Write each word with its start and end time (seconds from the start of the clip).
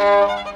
Música 0.00 0.49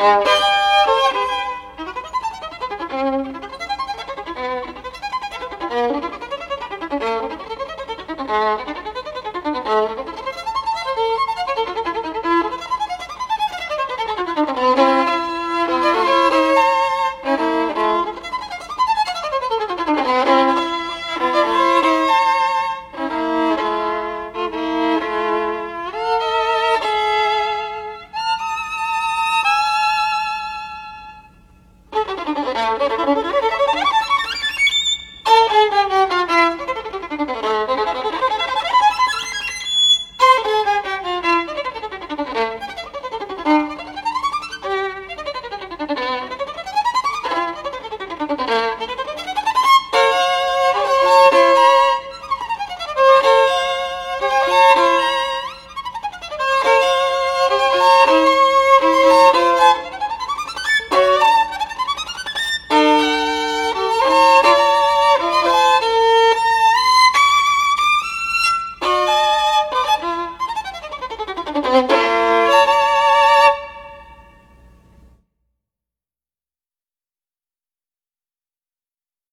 Thank 0.00 0.24
you. 0.24 0.29
Thank 32.60 33.44
you. 33.44 33.49